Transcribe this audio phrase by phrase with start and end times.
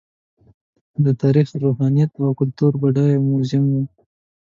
[1.03, 3.75] دا د تاریخ، روحانیت او کلتور بډایه موزیم و.